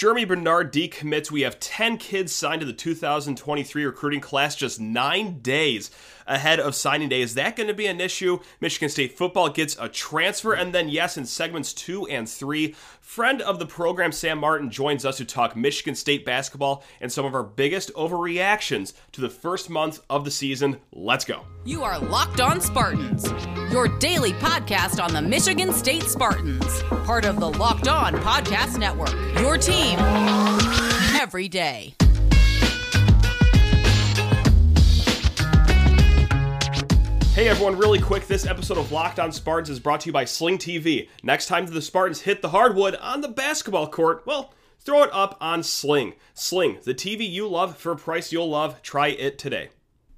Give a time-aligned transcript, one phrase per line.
[0.00, 1.30] Germie Bernard decommits.
[1.30, 5.90] We have 10 kids signed to the 2023 recruiting class just nine days
[6.26, 7.20] ahead of signing day.
[7.20, 8.38] Is that going to be an issue?
[8.60, 10.54] Michigan State football gets a transfer.
[10.54, 15.04] And then, yes, in segments two and three, friend of the program, Sam Martin, joins
[15.04, 19.68] us to talk Michigan State basketball and some of our biggest overreactions to the first
[19.68, 20.78] month of the season.
[20.92, 21.44] Let's go.
[21.64, 23.30] You are Locked On Spartans,
[23.70, 29.12] your daily podcast on the Michigan State Spartans, part of the Locked On Podcast Network.
[29.40, 29.89] Your team
[31.20, 31.94] every day.
[37.34, 40.26] Hey everyone, really quick, this episode of Locked On Spartans is brought to you by
[40.26, 41.08] Sling TV.
[41.22, 45.38] Next time the Spartans hit the hardwood on the basketball court, well, throw it up
[45.40, 46.14] on Sling.
[46.34, 48.82] Sling, the TV you love for a price you'll love.
[48.82, 49.70] Try it today.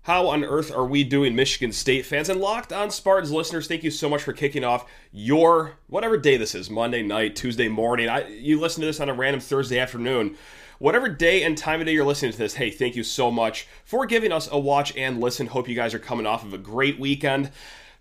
[0.06, 2.28] How on earth are we doing, Michigan State fans?
[2.28, 6.36] And Locked On Spartans listeners, thank you so much for kicking off your whatever day
[6.36, 8.08] this is Monday night, Tuesday morning.
[8.08, 10.36] I, you listen to this on a random Thursday afternoon.
[10.80, 13.68] Whatever day and time of day you're listening to this, hey, thank you so much
[13.84, 15.46] for giving us a watch and listen.
[15.46, 17.52] Hope you guys are coming off of a great weekend.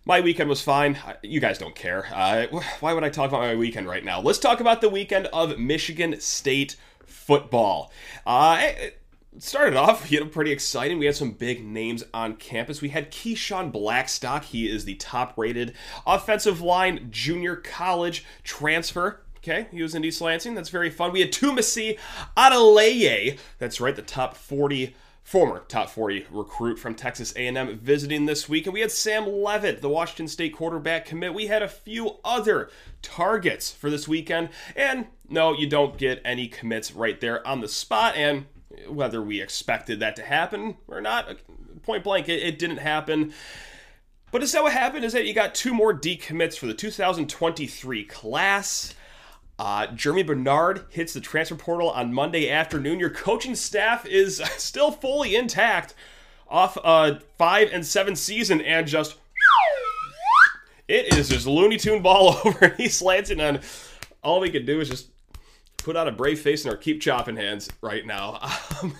[0.04, 0.98] My weekend was fine.
[1.22, 2.08] You guys don't care.
[2.12, 2.48] Uh,
[2.80, 4.20] why would I talk about my weekend right now?
[4.20, 7.92] Let's talk about the weekend of Michigan State football.
[8.26, 8.72] Uh,
[9.38, 11.00] started off, you know, pretty exciting.
[11.00, 12.82] We had some big names on campus.
[12.82, 14.46] We had Keyshawn Blackstock.
[14.46, 15.74] He is the top-rated
[16.06, 19.22] offensive line junior college transfer.
[19.38, 20.54] Okay, he was in East Lansing.
[20.54, 21.12] That's very fun.
[21.12, 21.98] We had Tunmise
[22.38, 23.40] Adeleye.
[23.58, 28.66] That's right, the top 40 former top 40 recruit from Texas A&M visiting this week
[28.66, 32.72] and we had Sam Leavitt, the Washington State quarterback commit we had a few other
[33.04, 37.68] targets for this weekend and no you don't get any commits right there on the
[37.68, 38.46] spot and
[38.88, 41.38] whether we expected that to happen or not.
[41.84, 43.34] Point blank, it, it didn't happen.
[44.32, 45.04] But is that what happened?
[45.04, 48.96] Is that you got two more decommits for the 2023 class?
[49.60, 53.00] Uh, Germie Bernard hits the transfer portal on Monday afternoon.
[53.00, 55.94] Your coaching staff is still fully intact
[56.48, 59.18] off a five and seven season, and just
[60.88, 63.60] it is just Looney Tune ball over in East Lansing, and
[64.24, 65.10] all we can do is just
[65.82, 68.40] put on a brave face and our keep chopping hands right now.
[68.82, 68.96] Um,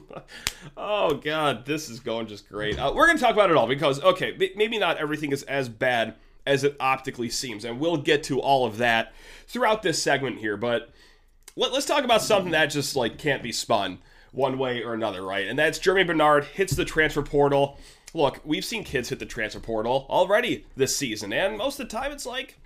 [0.76, 2.78] oh god, this is going just great.
[2.78, 6.14] Uh, we're gonna talk about it all because okay, maybe not everything is as bad
[6.46, 9.12] as it optically seems, and we'll get to all of that
[9.46, 10.56] throughout this segment here.
[10.56, 10.90] But
[11.56, 13.98] let, us talk about something that just like can't be spun
[14.32, 15.46] one way or another, right?
[15.46, 17.78] And that's Germie Bernard hits the transfer portal.
[18.14, 21.96] Look, we've seen kids hit the transfer portal already this season, and most of the
[21.96, 22.58] time it's like,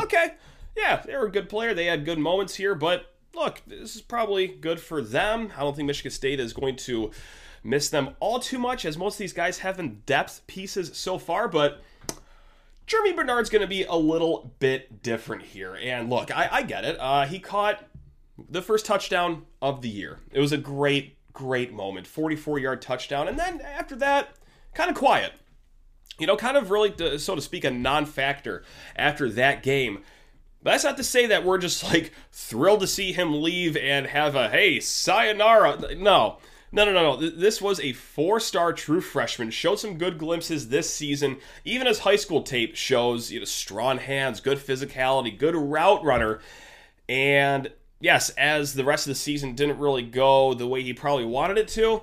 [0.00, 0.34] okay,
[0.76, 1.74] yeah, they were a good player.
[1.74, 5.52] They had good moments here, but look, this is probably good for them.
[5.56, 7.10] I don't think Michigan State is going to
[7.62, 11.18] miss them all too much, as most of these guys have in depth pieces so
[11.18, 11.82] far, but.
[12.86, 15.74] Germie Bernard's going to be a little bit different here.
[15.74, 16.98] And look, I, I get it.
[17.00, 17.82] Uh, he caught
[18.50, 20.18] the first touchdown of the year.
[20.32, 22.06] It was a great, great moment.
[22.06, 23.28] 44 yard touchdown.
[23.28, 24.34] And then after that,
[24.74, 25.32] kind of quiet.
[26.18, 28.64] You know, kind of really, so to speak, a non factor
[28.94, 30.02] after that game.
[30.64, 34.06] But that's not to say that we're just like thrilled to see him leave and
[34.06, 35.94] have a hey, sayonara.
[35.94, 36.38] No.
[36.72, 37.30] No, no, no, no.
[37.30, 39.50] This was a four star true freshman.
[39.50, 41.36] Showed some good glimpses this season.
[41.64, 46.40] Even his high school tape shows you know, strong hands, good physicality, good route runner.
[47.08, 47.70] And
[48.00, 51.58] yes, as the rest of the season didn't really go the way he probably wanted
[51.58, 52.02] it to,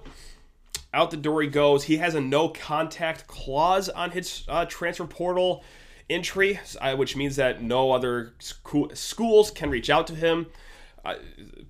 [0.93, 1.83] out the door he goes.
[1.83, 5.65] He has a no contact clause on his uh, transfer portal
[6.11, 6.59] entry,
[6.95, 10.47] which means that no other schools can reach out to him.
[11.03, 11.15] Uh,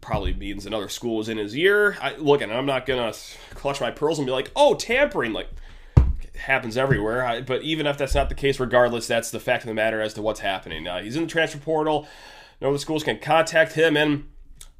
[0.01, 1.97] probably means another school is in his ear.
[2.01, 3.13] I, look, and I'm not gonna
[3.53, 5.47] clutch my pearls and be like, "Oh, tampering!" Like
[6.35, 7.25] happens everywhere.
[7.25, 10.01] I, but even if that's not the case, regardless, that's the fact of the matter
[10.01, 10.87] as to what's happening.
[10.87, 12.07] Uh, he's in the transfer portal.
[12.59, 14.25] No other schools can contact him, and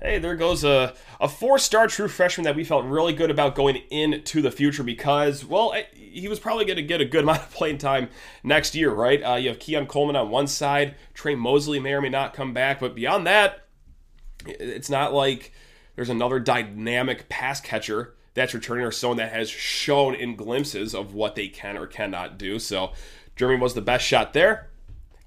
[0.01, 3.55] hey, there goes a, a four star true freshman that we felt really good about
[3.55, 7.39] going into the future because, well, he was probably going to get a good amount
[7.39, 8.09] of playing time
[8.43, 9.21] next year, right?
[9.21, 12.53] Uh, you have Keon Coleman on one side, Tre Mosley may or may not come
[12.53, 13.65] back, but beyond that,
[14.45, 15.53] it's not like
[15.95, 21.13] there's another dynamic pass catcher that's returning or someone that has shown in glimpses of
[21.13, 22.57] what they can or cannot do.
[22.57, 22.93] So,
[23.35, 24.69] Germie was the best shot there.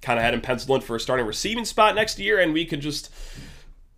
[0.00, 2.64] Kind of had him penciled in for a starting receiving spot next year, and we
[2.64, 3.10] could just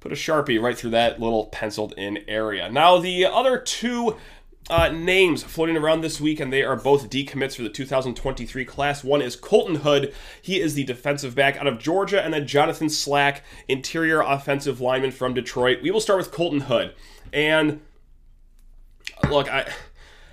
[0.07, 2.71] put a sharpie right through that little penciled in area.
[2.71, 4.17] Now, the other two
[4.71, 9.03] uh, names floating around this week, and they are both decommits for the 2023 class.
[9.03, 10.15] One is Colton Hood.
[10.41, 15.11] He is the defensive back out of Georgia, and then Jonathan Slack, interior offensive lineman
[15.11, 15.83] from Detroit.
[15.83, 16.95] We will start with Colton Hood.
[17.33, 17.81] And
[19.29, 19.69] look, I,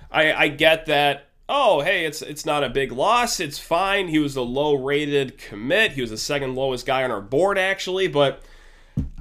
[0.08, 1.30] I, I get that.
[1.48, 3.40] Oh, hey, it's it's not a big loss.
[3.40, 4.08] It's fine.
[4.08, 5.92] He was a low rated commit.
[5.92, 8.42] He was the second lowest guy on our board, actually, but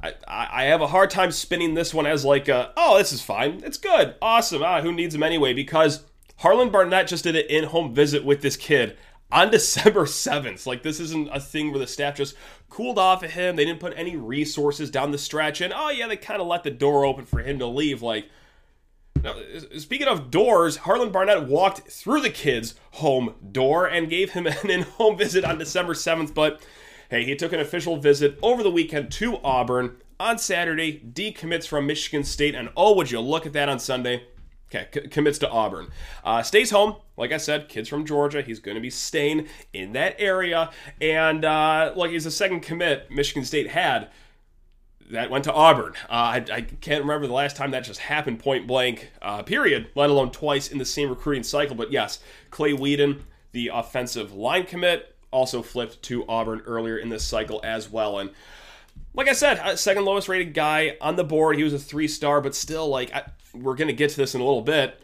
[0.03, 3.21] I, I have a hard time spinning this one as like, a, oh, this is
[3.21, 3.61] fine.
[3.63, 4.15] It's good.
[4.21, 4.61] Awesome.
[4.61, 5.53] Ah, who needs him anyway?
[5.53, 6.03] Because
[6.37, 8.97] Harlon Barnett just did an in home visit with this kid
[9.31, 10.65] on December 7th.
[10.65, 12.35] Like, this isn't a thing where the staff just
[12.69, 13.55] cooled off of him.
[13.55, 15.61] They didn't put any resources down the stretch.
[15.61, 18.01] And, oh, yeah, they kind of let the door open for him to leave.
[18.01, 18.29] Like,
[19.23, 19.35] now,
[19.77, 24.69] speaking of doors, Harlon Barnett walked through the kid's home door and gave him an
[24.69, 26.33] in home visit on December 7th.
[26.33, 26.61] But
[27.13, 29.97] hey, he took an official visit over the weekend to Auburn.
[30.19, 32.55] On Saturday, decommits from Michigan State.
[32.55, 34.23] And oh, would you look at that on Sunday?
[34.67, 35.89] Okay, c- commits to Auburn.
[36.23, 36.95] Uh, stays home.
[37.15, 38.41] Like I said, kids from Georgia.
[38.41, 40.71] He's going to be staying in that area.
[40.99, 44.09] And uh, like he's the second commit Michigan State had
[45.11, 45.93] that went to Auburn.
[46.09, 49.89] Uh, I, I, can't remember the last time that just happened point blank, uh, period,
[49.93, 51.75] let alone twice in the same recruiting cycle.
[51.75, 52.19] But yes,
[52.49, 57.89] Clay Whedon, the offensive line commit, also flipped to Auburn earlier in this cycle as
[57.89, 58.19] well.
[58.19, 58.29] And
[59.13, 61.57] like I said, second lowest rated guy on the board.
[61.57, 64.35] He was a three star, but still, like, I, we're going to get to this
[64.35, 64.99] in a little bit.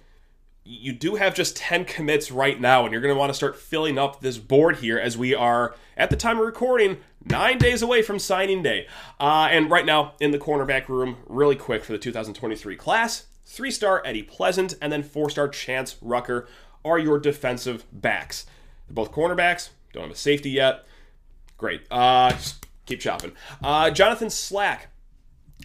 [0.63, 3.57] You do have just 10 commits right now, and you're going to want to start
[3.57, 7.81] filling up this board here as we are, at the time of recording, nine days
[7.81, 8.87] away from signing day.
[9.19, 13.71] Uh, and right now, in the cornerback room, really quick for the 2023 class, three
[13.71, 16.47] star Eddie Pleasant, and then four star Chance Rucker
[16.85, 18.45] are your defensive backs.
[18.87, 20.85] They're both cornerbacks, don't have a safety yet.
[21.57, 21.81] Great.
[21.91, 23.33] Uh, just keep chopping.
[23.63, 24.87] Uh, Jonathan Slack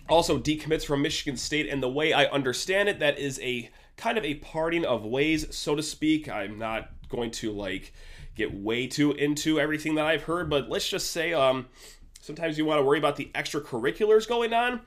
[0.09, 4.19] also decommits from Michigan State, and the way I understand it, that is a kind
[4.19, 6.29] of a parting of ways, so to speak.
[6.29, 7.93] I'm not going to like
[8.35, 11.67] get way too into everything that I've heard, but let's just say um,
[12.21, 14.81] sometimes you want to worry about the extracurriculars going on.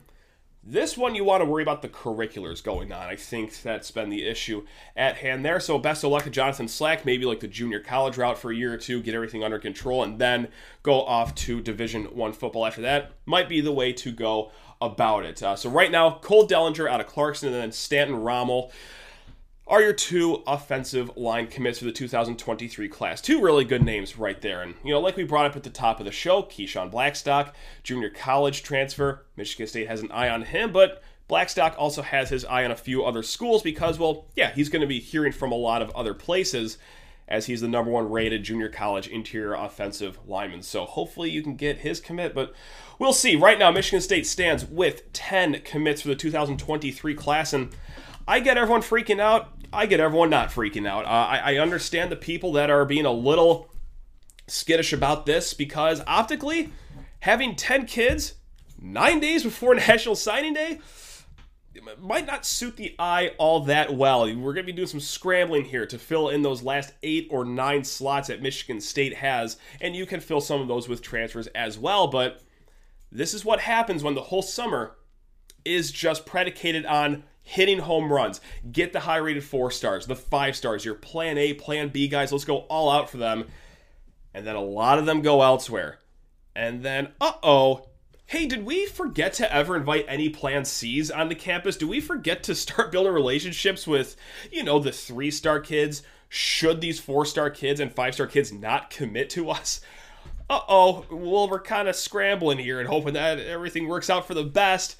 [0.69, 3.07] This one, you want to worry about the curriculars going on.
[3.07, 4.65] I think that's been the issue
[4.97, 5.61] at hand there.
[5.61, 7.05] So, best of luck to Jonathan Slack.
[7.05, 10.03] Maybe like the junior college route for a year or two, get everything under control,
[10.03, 10.49] and then
[10.83, 13.13] go off to Division One football after that.
[13.25, 15.41] Might be the way to go about it.
[15.41, 18.69] Uh, so, right now, Cole Dellinger out of Clarkston, and then Stanton Ramil
[19.67, 23.21] are your two offensive line commits for the 2023 class.
[23.21, 24.61] Two really good names right there.
[24.61, 27.53] And, you know, like we brought up at the top of the show, Keyshawn Blackstock,
[27.83, 29.25] junior college transfer.
[29.35, 32.75] Michigan State has an eye on him, but Blackstock also has his eye on a
[32.75, 35.89] few other schools because, well, yeah, he's going to be hearing from a lot of
[35.91, 36.77] other places
[37.27, 40.61] as he's the number one rated junior college interior offensive lineman.
[40.61, 42.53] So hopefully you can get his commit, but
[42.99, 43.35] we'll see.
[43.35, 47.75] Right now, Michigan State stands with 10 commits for the 2023 class, and
[48.25, 49.53] I get everyone freaking out.
[49.77, 51.05] I get everyone not freaking out.
[51.05, 53.69] Uh, I, I understand the people that are being a little
[54.47, 56.71] skittish about this because optically,
[57.19, 58.33] having 10 kids
[58.81, 60.79] nine days before National Signing Day
[61.99, 64.21] might not suit the eye all that well.
[64.21, 67.45] We're going to be doing some scrambling here to fill in those last eight or
[67.45, 71.45] nine slots that Michigan State has, and you can fill some of those with transfers
[71.47, 72.07] as well.
[72.07, 72.41] But
[73.11, 74.95] this is what happens when the whole summer
[75.63, 78.41] is just predicated on hitting home runs.
[78.73, 82.31] Get the high rated four stars, the five stars, your plan A, plan B guys.
[82.31, 83.45] Let's go all out for them.
[84.33, 85.99] And then a lot of them go elsewhere.
[86.55, 87.87] And then, uh oh,
[88.25, 91.77] hey, did we forget to ever invite any plan C's on the campus?
[91.77, 94.17] Do we forget to start building relationships with,
[94.51, 96.03] you know, the three star kids?
[96.27, 99.79] Should these four star kids and five star kids not commit to us?
[100.49, 104.33] Uh oh, well, we're kind of scrambling here and hoping that everything works out for
[104.33, 104.97] the best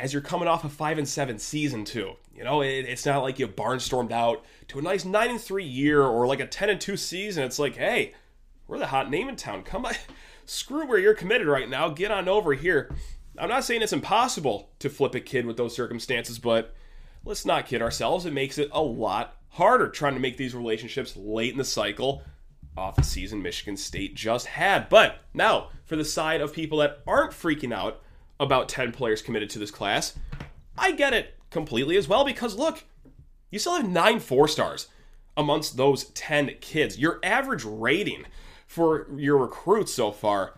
[0.00, 2.14] as you're coming off a five and seven season too.
[2.34, 5.64] You know, it, it's not like you barnstormed out to a nice nine and three
[5.64, 7.44] year or like a ten and two season.
[7.44, 8.14] It's like, hey,
[8.66, 9.62] we're the hot name in town.
[9.62, 9.94] Come on,
[10.46, 11.90] screw where you're committed right now.
[11.90, 12.90] Get on over here.
[13.38, 16.74] I'm not saying it's impossible to flip a kid with those circumstances, but
[17.24, 18.24] let's not kid ourselves.
[18.24, 22.22] It makes it a lot harder trying to make these relationships late in the cycle
[22.76, 24.88] off the season Michigan State just had.
[24.88, 28.00] But now, for the side of people that aren't freaking out
[28.40, 30.14] about 10 players committed to this class.
[30.76, 32.84] I get it completely as well because look,
[33.50, 34.88] you still have nine four stars
[35.36, 36.98] amongst those 10 kids.
[36.98, 38.24] Your average rating
[38.66, 40.54] for your recruits so far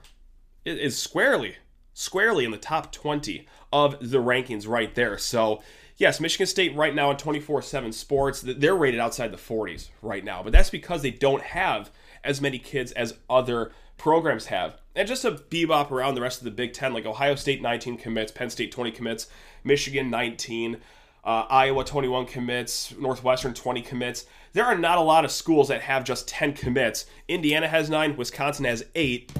[0.65, 1.57] is squarely,
[1.93, 5.19] squarely in the top 20 of the rankings right there.
[5.19, 5.63] So,
[5.97, 10.25] yes, Michigan State right now in 24 7 sports, they're rated outside the 40s right
[10.25, 11.91] now, but that's because they don't have
[12.23, 14.77] as many kids as other programs have.
[14.95, 17.97] And just to bebop around the rest of the Big Ten, like Ohio State 19
[17.97, 19.27] commits, Penn State 20 commits,
[19.65, 20.79] Michigan 19,
[21.25, 24.27] uh, Iowa 21 commits, Northwestern 20 commits.
[24.53, 27.07] There are not a lot of schools that have just 10 commits.
[27.29, 29.33] Indiana has nine, Wisconsin has eight.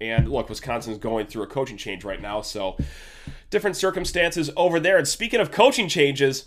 [0.00, 2.76] And look, Wisconsin's going through a coaching change right now, so
[3.50, 4.98] different circumstances over there.
[4.98, 6.46] And speaking of coaching changes,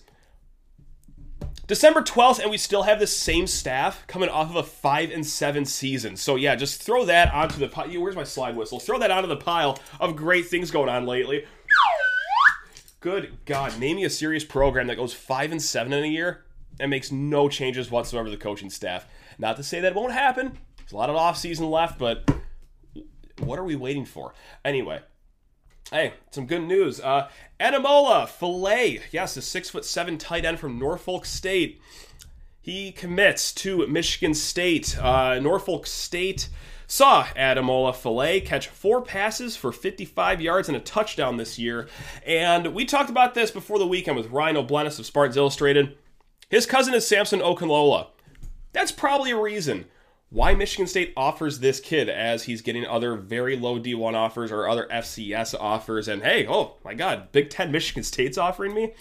[1.67, 5.25] December 12th, and we still have the same staff coming off of a 5 and
[5.25, 6.15] 7 season.
[6.17, 7.89] So, yeah, just throw that onto the pile.
[7.89, 8.79] Where's my slide whistle?
[8.79, 11.45] Throw that onto the pile of great things going on lately.
[12.99, 16.43] Good God, name me a serious program that goes five and seven in a year
[16.79, 19.07] and makes no changes whatsoever to the coaching staff.
[19.39, 20.57] Not to say that won't happen.
[20.77, 22.29] There's a lot of off season left, but
[23.39, 24.33] what are we waiting for?
[24.63, 25.01] Anyway,
[25.91, 26.99] hey, some good news.
[26.99, 27.29] Uh,
[27.59, 31.81] Ademola Faleye, yes, a six foot seven tight end from Norfolk State.
[32.61, 34.97] He commits to Michigan State.
[34.97, 36.47] Uh, Norfolk State
[36.87, 41.87] saw Ademola Faleye catch four passes for 55 yards and a touchdown this year.
[42.25, 45.97] And we talked about this before the weekend with Ryan O'Bleness of Spartans Illustrated.
[46.49, 48.07] His cousin is Samson Okunlola.
[48.73, 49.85] That's probably a reason
[50.31, 54.67] why Michigan State offers this kid as he's getting other very low D1 offers or
[54.67, 56.07] other FCS offers.
[56.07, 58.93] And hey, oh my God, Big Ten Michigan State's offering me.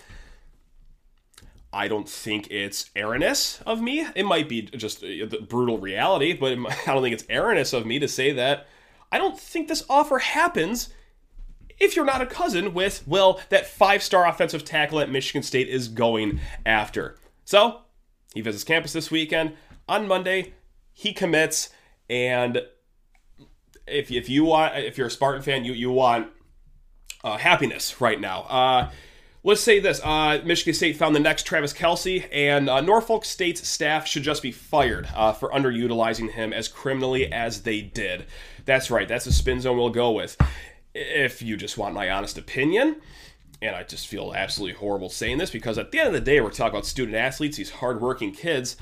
[1.73, 4.05] I don't think it's erroneous of me.
[4.17, 8.01] It might be just the brutal reality, but I don't think it's erroneous of me
[8.01, 8.67] to say that
[9.13, 10.89] I don't think this offer happens
[11.79, 15.69] if you're not a cousin with, well, that five star offensive tackle at Michigan State
[15.69, 17.17] is going after.
[17.45, 17.83] So,
[18.35, 19.53] he visits campus this weekend.
[19.89, 20.55] On Monday,
[21.01, 21.71] he commits,
[22.11, 22.61] and
[23.87, 26.29] if, if you want, if you're a Spartan fan, you, you want
[27.25, 28.43] uh, happiness right now.
[28.43, 28.91] Uh,
[29.43, 33.67] let's say this uh, Michigan State found the next Travis Kelce, and uh, Norfolk State's
[33.67, 38.27] staff should just be fired uh, for underutilizing him as criminally as they did.
[38.67, 40.37] That's right, that's a spin zone we'll go with.
[40.95, 42.97] If you just want my honest opinion,
[43.63, 46.43] and I just feel absolutely horrible saying this because at the end of the day,
[46.43, 48.77] we're talking about student athletes, these hardworking kids.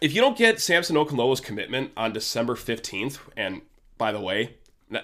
[0.00, 3.60] If you don't get Samson Okunlola's commitment on December 15th, and
[3.98, 4.56] by the way,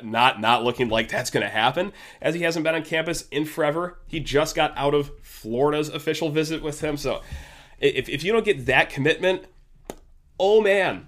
[0.02, 3.44] not not looking like that's going to happen as he hasn't been on campus in
[3.44, 3.98] forever.
[4.06, 6.96] He just got out of Florida's official visit with him.
[6.96, 7.22] So
[7.78, 9.44] if, if you don't get that commitment,
[10.40, 11.06] oh man,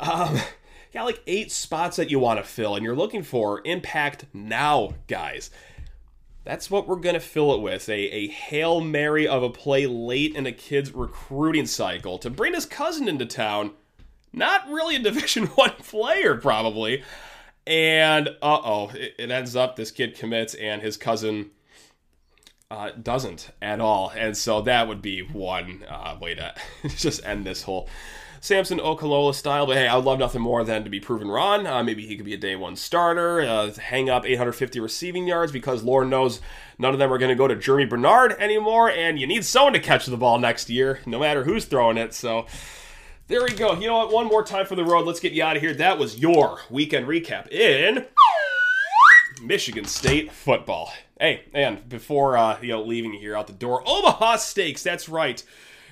[0.00, 0.38] um,
[0.92, 4.94] got like eight spots that you want to fill, and you're looking for impact now,
[5.08, 5.50] guys.
[6.44, 9.86] That's what we're going to fill it with a, a Hail Mary of a play
[9.86, 13.72] late in a kid's recruiting cycle to bring his cousin into town.
[14.32, 17.02] Not really a Division One player, probably.
[17.66, 21.50] And uh oh, it, it, ends up this kid commits and his cousin
[22.70, 24.12] uh, doesn't at all.
[24.16, 26.54] And so that would be one uh, way to
[26.88, 27.88] just end this whole
[28.40, 29.66] Samson Okunlola style.
[29.66, 31.66] But hey, I would love nothing more than to be proven wrong.
[31.66, 35.52] Uh, maybe he could be a day one starter, uh, hang up 850 receiving yards
[35.52, 36.40] because Lord knows
[36.78, 38.90] none of them are going to go to Germie Bernard anymore.
[38.90, 42.14] And you need someone to catch the ball next year, no matter who's throwing it.
[42.14, 42.46] So.
[43.28, 43.74] There we go.
[43.74, 44.12] You know what?
[44.12, 45.06] One more time for the road.
[45.06, 45.72] Let's get you out of here.
[45.72, 48.06] That was your weekend recap in
[49.40, 50.92] Michigan State football.
[51.20, 54.82] Hey, and before uh, you know leaving here out the door, Omaha Steaks.
[54.82, 55.44] That's right.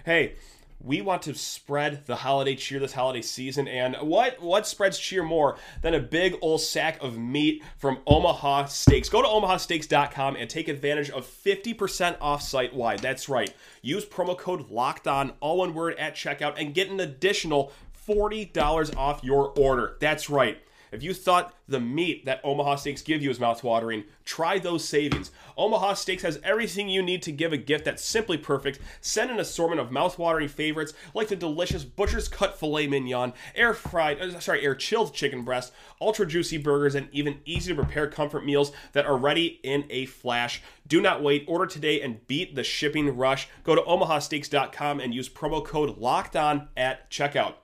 [0.05, 0.35] Hey,
[0.81, 5.23] we want to spread the holiday cheer this holiday season and what what spreads cheer
[5.23, 9.09] more than a big old sack of meat from omaha steaks?
[9.09, 13.53] Go to omahasteaks.com and take advantage of 50% off site wide that's right.
[13.83, 17.73] Use promo code locked on all one word at checkout and get an additional
[18.07, 19.97] $40 off your order.
[20.01, 20.59] That's right
[20.93, 25.31] if you thought the meat that Omaha Steaks give you is mouthwatering, try those savings.
[25.57, 28.79] Omaha Steaks has everything you need to give a gift that's simply perfect.
[29.01, 34.21] Send an assortment of mouthwatering favorites like the delicious butcher's cut filet mignon, air fried,
[34.21, 38.45] uh, sorry, air chilled chicken breast, ultra juicy burgers, and even easy to prepare comfort
[38.45, 40.63] meals that are ready in a flash.
[40.87, 41.45] Do not wait.
[41.47, 43.49] Order today and beat the shipping rush.
[43.65, 47.55] Go to omahasteaks.com and use promo code locked on at checkout.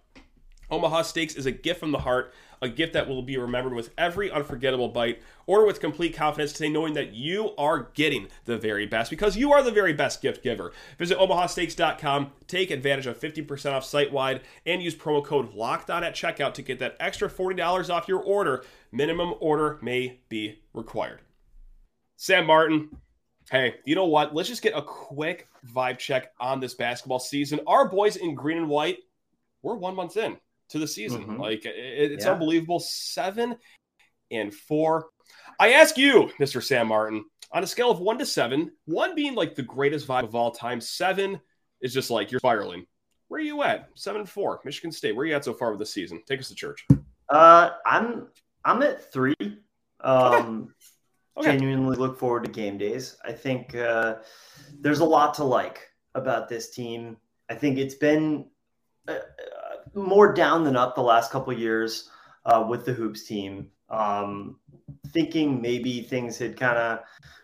[0.70, 3.90] Omaha Steaks is a gift from the heart a gift that will be remembered with
[3.96, 5.22] every unforgettable bite.
[5.46, 9.52] Order with complete confidence today, knowing that you are getting the very best because you
[9.52, 10.72] are the very best gift giver.
[10.98, 16.04] Visit omahasteaks.com, take advantage of 50% off site wide, and use promo code locked on
[16.04, 18.64] at checkout to get that extra $40 off your order.
[18.92, 21.20] Minimum order may be required.
[22.16, 22.90] Sam Martin,
[23.50, 24.34] Hey, you know what?
[24.34, 27.60] Let's just get a quick vibe check on this basketball season.
[27.66, 28.98] Our boys in green and white,
[29.62, 30.38] we're one month in
[30.70, 31.22] to the season.
[31.22, 31.40] Mm-hmm.
[31.40, 31.74] Like it,
[32.12, 32.32] it's yeah.
[32.32, 32.80] unbelievable.
[32.80, 33.56] Seven
[34.30, 35.06] and four.
[35.60, 36.62] I ask you, Mr.
[36.62, 40.24] Sam Martin, on a scale of one to seven, one being like the greatest vibe
[40.24, 41.40] of all time, seven
[41.80, 42.86] is just like you're spiraling.
[43.28, 43.88] Where are you at?
[43.94, 45.14] Seven and four, Michigan State.
[45.14, 46.22] Where are you at so far with the season?
[46.26, 46.86] Take us to church.
[47.28, 48.28] Uh, I'm
[48.64, 49.34] I'm at three.
[50.00, 50.74] Um,
[51.36, 51.48] okay.
[51.48, 51.58] Okay.
[51.58, 53.16] Genuinely look forward to game days.
[53.24, 54.16] I think uh,
[54.80, 55.80] there's a lot to like
[56.14, 57.16] about this team.
[57.48, 58.46] I think it's been
[59.94, 62.10] more down than up the last couple years
[62.46, 63.68] uh, with the hoops team.
[63.90, 64.56] Um,
[65.08, 67.00] thinking maybe things had kind of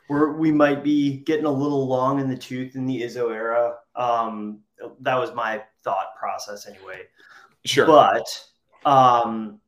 [0.09, 3.77] where we might be getting a little long in the tooth in the Izzo era.
[3.95, 4.61] Um,
[5.01, 7.03] that was my thought process anyway.
[7.65, 7.87] Sure.
[7.87, 8.27] But
[8.85, 9.61] um,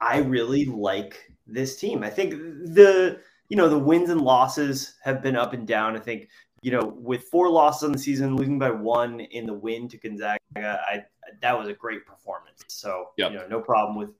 [0.00, 2.02] I really like this team.
[2.02, 3.20] I think the
[3.50, 5.96] you know, the wins and losses have been up and down.
[5.96, 6.28] I think,
[6.62, 9.98] you know, with four losses on the season, losing by one in the win to
[9.98, 11.04] Gonzaga, I
[11.40, 12.64] that was a great performance.
[12.68, 13.32] So, yep.
[13.32, 14.12] you know, no problem with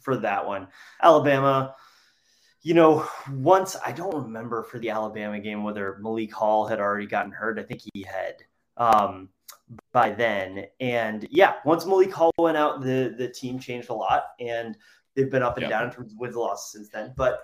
[0.00, 0.68] for that one.
[1.02, 1.74] Alabama,
[2.62, 7.06] you know, once I don't remember for the Alabama game whether Malik Hall had already
[7.06, 7.58] gotten hurt.
[7.58, 8.36] I think he had
[8.76, 9.28] um,
[9.92, 10.66] by then.
[10.80, 14.76] And yeah, once Malik Hall went out, the the team changed a lot, and
[15.14, 15.70] they've been up and yep.
[15.70, 17.14] down in terms of wins and losses since then.
[17.16, 17.40] But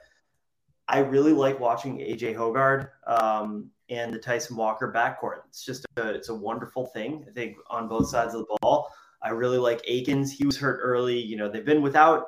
[0.89, 2.91] I really like watching AJ Hoggard.
[3.07, 5.41] um, and the Tyson Walker backcourt.
[5.49, 7.25] It's just a, it's a wonderful thing.
[7.29, 8.91] I think on both sides of the ball.
[9.23, 10.33] I really like Akins.
[10.33, 11.19] He was hurt early.
[11.19, 12.27] You know, they've been without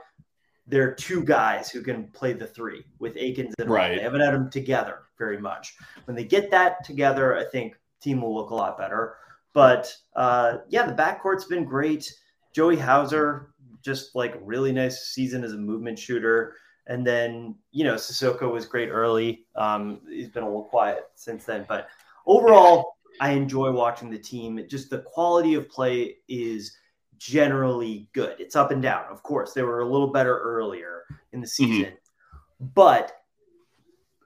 [0.67, 3.97] their two guys who can play the three with Akins and right.
[3.97, 5.75] They haven't had them together very much.
[6.05, 9.17] When they get that together, I think team will look a lot better.
[9.53, 12.13] But uh, yeah, the backcourt's been great.
[12.55, 13.51] Joey Hauser,
[13.83, 16.55] just like really nice season as a movement shooter.
[16.89, 19.47] And then, you know, Sissoko was great early.
[19.55, 21.67] Um, he's been a little quiet since then.
[21.69, 21.89] But
[22.27, 24.61] overall, I enjoy watching the team.
[24.69, 26.77] Just the quality of play is
[27.19, 28.37] generally good.
[28.39, 29.05] It's up and down.
[29.11, 31.03] Of course, they were a little better earlier
[31.33, 31.65] in the mm-hmm.
[31.65, 31.93] season.
[31.93, 32.67] Mm-hmm.
[32.75, 33.13] But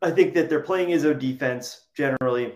[0.00, 2.54] I think that they're playing Izzo defense generally.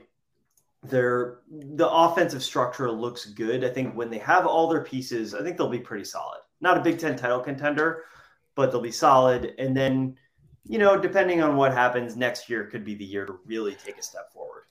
[0.83, 3.65] Their the offensive structure looks good.
[3.65, 6.41] I think when they have all their pieces, I think they'll be pretty solid.
[6.61, 8.05] Not a Big Ten title contender,
[8.57, 9.55] but they'll be solid.
[9.59, 10.17] And then,
[10.65, 13.99] you know, depending on what happens next year, could be the year to really take
[13.99, 14.65] a step forward.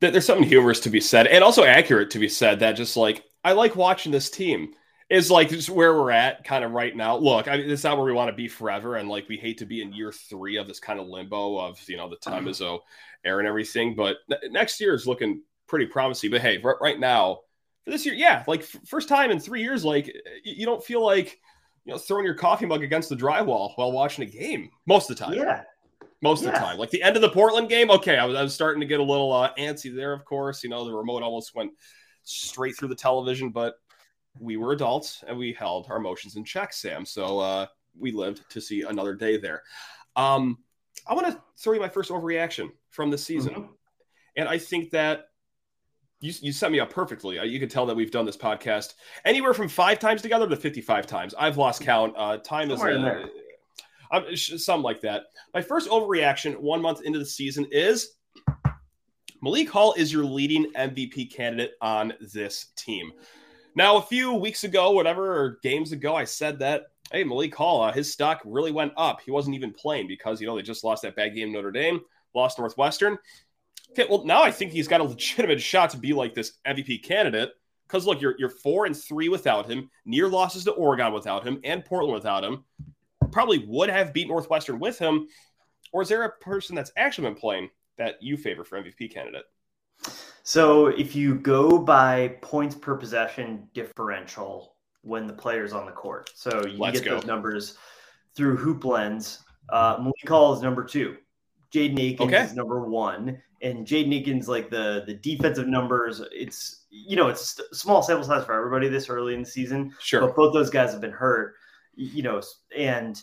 [0.00, 2.60] There's something humorous to be said, and also accurate to be said.
[2.60, 4.74] That just like I like watching this team
[5.08, 7.16] is like just where we're at kind of right now.
[7.16, 9.58] Look, I mean, it's not where we want to be forever, and like we hate
[9.58, 12.48] to be in year three of this kind of limbo of you know the time
[12.48, 12.80] is oh
[13.24, 13.94] air and everything.
[13.94, 14.16] But
[14.50, 16.30] next year is looking pretty promising.
[16.30, 17.40] But hey, right now
[17.84, 20.14] for this year, yeah, like f- first time in three years, like
[20.44, 21.38] you don't feel like
[21.84, 25.16] you know throwing your coffee mug against the drywall while watching a game most of
[25.16, 25.34] the time.
[25.34, 25.62] Yeah.
[26.22, 26.48] Most yeah.
[26.48, 28.54] of the time, like the end of the Portland game, okay, I was, I was
[28.54, 30.14] starting to get a little uh, antsy there.
[30.14, 31.72] Of course, you know the remote almost went
[32.22, 33.74] straight through the television, but
[34.38, 37.04] we were adults and we held our emotions in check, Sam.
[37.04, 37.66] So uh,
[37.98, 39.62] we lived to see another day there.
[40.16, 40.58] Um,
[41.06, 43.54] I want to throw you my first overreaction from the season.
[43.54, 43.72] Mm-hmm.
[44.36, 45.26] And I think that
[46.24, 47.38] you, you set me up perfectly.
[47.38, 48.94] Uh, you can tell that we've done this podcast
[49.26, 51.34] anywhere from five times together to 55 times.
[51.38, 52.14] I've lost count.
[52.16, 52.80] Uh, time is
[54.10, 55.24] uh, something like that.
[55.52, 58.14] My first overreaction one month into the season is
[59.42, 63.12] Malik Hall is your leading MVP candidate on this team.
[63.76, 67.82] Now, a few weeks ago, whatever, or games ago, I said that, hey, Malik Hall,
[67.82, 69.20] uh, his stock really went up.
[69.20, 72.00] He wasn't even playing because, you know, they just lost that bad game Notre Dame,
[72.34, 73.18] lost Northwestern.
[73.96, 77.04] Okay, well, now I think he's got a legitimate shot to be like this MVP
[77.04, 77.50] candidate.
[77.86, 81.60] Because look, you're you're four and three without him, near losses to Oregon without him,
[81.64, 82.64] and Portland without him.
[83.30, 85.28] Probably would have beat Northwestern with him.
[85.92, 89.44] Or is there a person that's actually been playing that you favor for MVP candidate?
[90.42, 96.30] So if you go by points per possession differential when the player's on the court,
[96.34, 97.16] so you Let's get go.
[97.16, 97.78] those numbers
[98.34, 99.44] through Hoop Lens.
[99.68, 101.16] Uh, Malik Hall is number two.
[101.74, 102.44] Jaden Akins okay.
[102.44, 106.22] is number one, and Jaden Akins like the the defensive numbers.
[106.30, 109.92] It's you know it's small sample size for everybody this early in the season.
[110.00, 111.54] Sure, but both those guys have been hurt.
[111.96, 112.42] You know,
[112.76, 113.20] and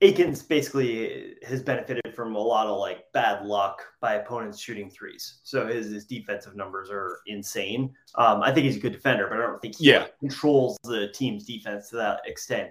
[0.00, 5.40] Akins basically has benefited from a lot of like bad luck by opponents shooting threes.
[5.44, 7.94] So his, his defensive numbers are insane.
[8.16, 10.00] Um, I think he's a good defender, but I don't think he yeah.
[10.00, 12.70] like, controls the team's defense to that extent.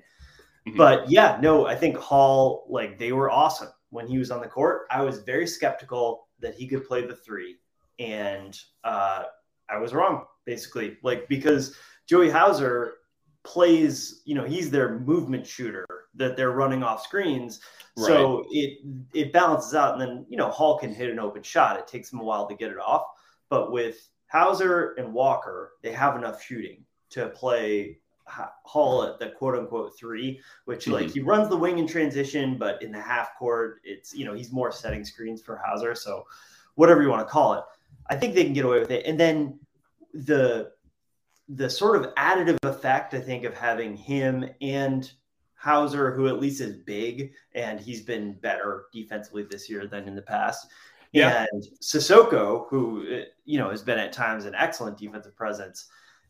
[0.68, 0.78] Mm-hmm.
[0.78, 4.48] But yeah, no, I think Hall, like they were awesome when he was on the
[4.48, 4.88] court.
[4.90, 7.58] I was very skeptical that he could play the three.
[8.00, 9.24] And uh,
[9.70, 10.98] I was wrong, basically.
[11.04, 11.76] Like because
[12.08, 12.96] Joey Hauser
[13.44, 17.62] plays, you know, he's their movement shooter that they're running off screens.
[17.96, 18.08] Right.
[18.08, 18.80] So it
[19.14, 21.78] it balances out, and then you know Hall can hit an open shot.
[21.78, 23.06] It takes him a while to get it off,
[23.50, 29.56] but with Hauser and Walker, they have enough shooting to play Hall at the quote
[29.56, 30.94] unquote three, which mm-hmm.
[30.94, 34.34] like he runs the wing in transition, but in the half court, it's you know
[34.34, 35.96] he's more setting screens for Hauser.
[35.96, 36.26] So
[36.76, 37.64] whatever you want to call it,
[38.10, 39.06] I think they can get away with it.
[39.06, 39.60] And then
[40.14, 40.72] the
[41.50, 45.12] the sort of additive effect, I think, of having him and
[45.56, 50.16] Hauser, who at least is big and he's been better defensively this year than in
[50.16, 50.68] the past.
[51.14, 51.46] Yeah.
[51.52, 55.88] And Sissoko, who you know has been at times an excellent defensive presence.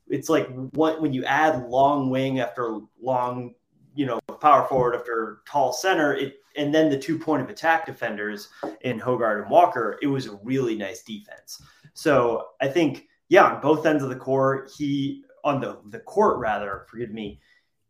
[0.07, 3.55] It's like what when you add long wing after long,
[3.95, 7.85] you know, power forward after tall center, it and then the two point of attack
[7.85, 8.49] defenders
[8.81, 11.61] in Hoggard and Walker, it was a really nice defense.
[11.93, 16.39] So I think, yeah, on both ends of the court, he on the the court
[16.39, 17.39] rather, forgive me,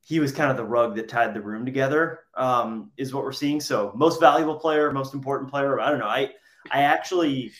[0.01, 2.21] he was kind of the rug that tied the room together.
[2.35, 3.59] Um, is what we're seeing.
[3.59, 5.79] So most valuable player, most important player.
[5.79, 6.07] I don't know.
[6.07, 6.31] I
[6.71, 7.51] I actually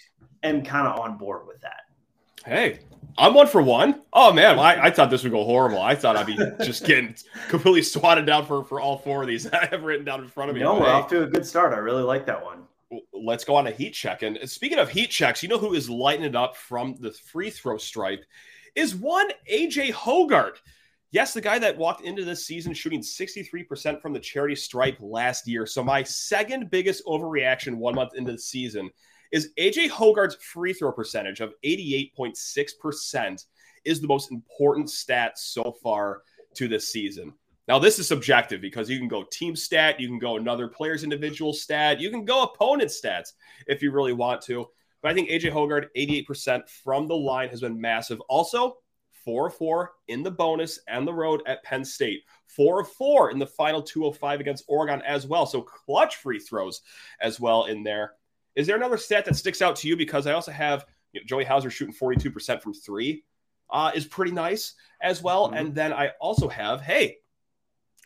[0.44, 1.82] am kind of on board with that.
[2.46, 2.80] Hey,
[3.18, 4.02] I'm one for one.
[4.12, 5.82] Oh man, I, I thought this would go horrible.
[5.82, 7.16] I thought I'd be just getting
[7.48, 10.50] completely swatted down for for all four of these I have written down in front
[10.50, 10.62] of me.
[10.62, 11.74] No, we're off to a good start.
[11.74, 12.64] I really like that one.
[13.12, 14.22] Let's go on a heat check.
[14.22, 17.50] And speaking of heat checks, you know who is lighting it up from the free
[17.50, 18.24] throw stripe
[18.76, 20.58] is one AJ Hoggard.
[21.12, 25.48] Yes, the guy that walked into this season shooting 63% from the charity stripe last
[25.48, 25.68] year.
[25.68, 28.90] So my second biggest overreaction one month into the season
[29.34, 33.46] is AJ Hoggard's free throw percentage of 88.6%
[33.84, 36.22] is the most important stat so far
[36.54, 37.34] to this season.
[37.68, 41.04] Now, this is subjective because you can go team stat, you can go another player's
[41.04, 43.34] individual stat, you can go opponent stats
[43.66, 44.68] if you really want to.
[45.02, 48.22] But I think AJ Hoggard, 88% from the line has been massive.
[48.30, 48.78] Also,
[49.26, 52.22] 4 4 in the bonus and the road at Penn State.
[52.48, 55.48] 4 4 in the final 205 against Oregon as well.
[55.48, 56.82] So clutch free throws
[57.20, 58.14] as well in there.
[58.56, 59.98] Is there another stat that sticks out to you?
[59.98, 63.24] Because I also have you know, Joey Hauser shooting 42% from three
[63.72, 65.48] uh, is pretty nice as well.
[65.48, 65.58] Mm-hmm.
[65.58, 67.18] And then I also have, hey,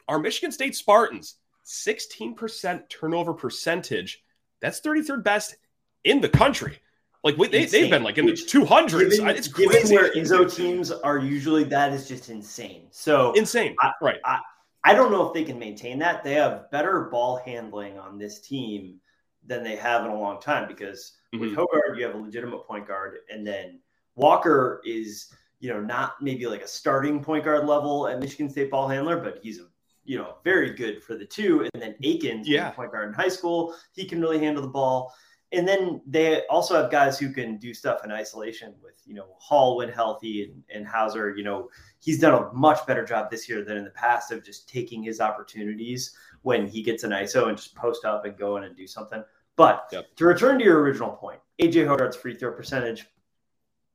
[0.07, 4.23] our Michigan State Spartans, 16% turnover percentage.
[4.61, 5.57] That's 33rd best
[6.03, 6.79] in the country.
[7.23, 9.09] Like they, they've been like in the 200s.
[9.09, 9.95] Given, it's crazy.
[9.95, 12.87] where Izzo teams are usually, that is just insane.
[12.91, 13.75] So insane.
[13.81, 14.19] I, right.
[14.23, 14.39] I,
[14.85, 16.23] I don't know if they can maintain that.
[16.23, 19.01] They have better ball handling on this team
[19.47, 21.41] than they have in a long time because mm-hmm.
[21.41, 23.79] with Hoggard, you have a legitimate point guard, and then
[24.15, 28.69] Walker is, you know, not maybe like a starting point guard level at Michigan State
[28.69, 29.67] ball handler, but he's a
[30.03, 31.67] you know very good for the two.
[31.73, 35.13] And then Akins, yeah, point guard in high school, he can really handle the ball.
[35.53, 39.27] And then they also have guys who can do stuff in isolation with, you know,
[39.39, 41.37] Hall when healthy and, and Hauser.
[41.37, 44.43] You know, he's done a much better job this year than in the past of
[44.43, 48.57] just taking his opportunities when he gets an ISO and just post up and go
[48.57, 49.23] in and do something.
[49.57, 50.15] But yep.
[50.15, 53.07] to return to your original point, AJ Hoggard's free throw percentage,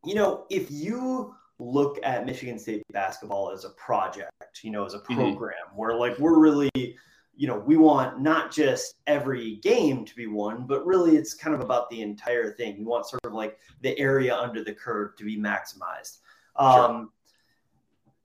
[0.04, 4.94] you know, if you look at Michigan State basketball as a project, you know, as
[4.94, 5.14] a mm-hmm.
[5.14, 5.78] program mm-hmm.
[5.78, 10.66] where like we're really, you know, we want not just every game to be won,
[10.66, 12.76] but really it's kind of about the entire thing.
[12.76, 16.18] You want sort of like the area under the curve to be maximized.
[16.56, 17.10] Um.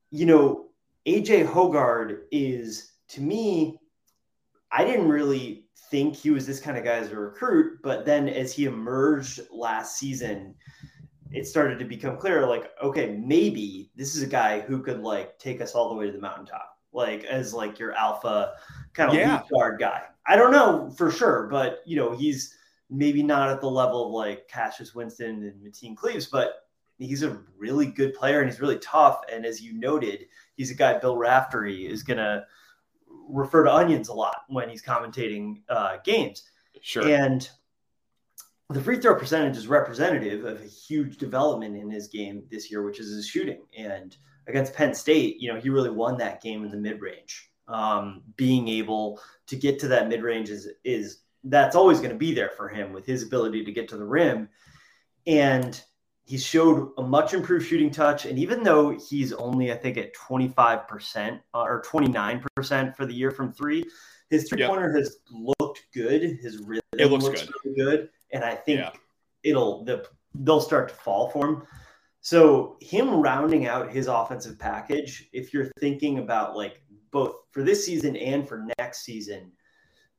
[0.09, 0.67] You know,
[1.05, 3.77] AJ Hoggard is to me,
[4.71, 8.27] I didn't really think he was this kind of guy as a recruit, but then
[8.29, 10.55] as he emerged last season,
[11.31, 15.37] it started to become clear like, okay, maybe this is a guy who could like
[15.39, 18.53] take us all the way to the mountaintop, like as like your alpha
[18.93, 19.41] kind of yeah.
[19.51, 20.03] guard guy.
[20.25, 22.55] I don't know for sure, but you know, he's
[22.89, 27.39] maybe not at the level of like Cassius Winston and Mateen Cleaves, but he's a
[27.57, 29.21] really good player and he's really tough.
[29.31, 32.45] And as you noted, he's a guy Bill Raftery is gonna
[33.29, 36.43] refer to onions a lot when he's commentating uh, games.
[36.81, 37.07] Sure.
[37.07, 37.47] And
[38.69, 42.83] the free throw percentage is representative of a huge development in his game this year,
[42.83, 43.61] which is his shooting.
[43.77, 44.15] And
[44.47, 47.49] against Penn State, you know, he really won that game in the mid range.
[47.67, 52.17] Um, being able to get to that mid range is is that's always going to
[52.17, 54.49] be there for him with his ability to get to the rim.
[55.25, 55.81] And
[56.27, 58.25] he showed a much improved shooting touch.
[58.25, 63.31] And even though he's only, I think, at 25% uh, or 29% for the year
[63.31, 63.85] from three,
[64.29, 64.97] his three pointer yep.
[64.97, 66.21] has looked good.
[66.41, 67.53] His rhythm it looks, looks good.
[67.63, 68.09] Really good.
[68.33, 68.91] And I think yeah.
[69.43, 71.63] it'll, the, they'll start to fall for him.
[72.19, 77.85] So, him rounding out his offensive package, if you're thinking about like both for this
[77.85, 79.53] season and for next season,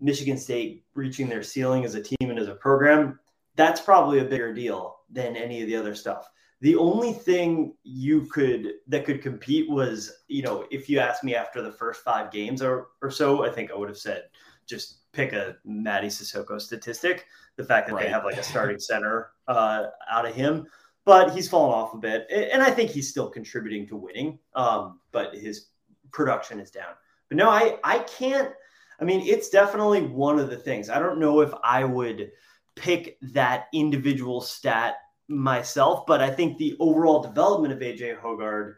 [0.00, 3.20] Michigan State reaching their ceiling as a team and as a program,
[3.56, 6.28] that's probably a bigger deal than any of the other stuff.
[6.60, 11.36] The only thing you could that could compete was, you know, if you asked me
[11.36, 14.24] after the first five games or, or so, I think I would have said
[14.66, 17.26] just pick a Mady Sissoko statistic.
[17.56, 18.04] The fact that right.
[18.04, 20.66] they have like a starting center uh, out of him,
[21.04, 24.38] but he's fallen off a bit, and I think he's still contributing to winning.
[24.54, 25.68] Um, but his
[26.12, 26.92] production is down.
[27.28, 28.52] But no, I I can't.
[29.00, 30.90] I mean, it's definitely one of the things.
[30.90, 32.30] I don't know if I would
[32.78, 34.96] pick that individual stat
[35.28, 38.76] myself, but I think the overall development of AJ Hoggard,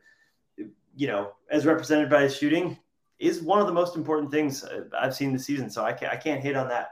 [0.97, 2.79] you know, as represented by his shooting,
[3.19, 4.65] is one of the most important things
[4.99, 5.71] I've seen this season.
[5.71, 6.91] So I can't, I can't hit on that.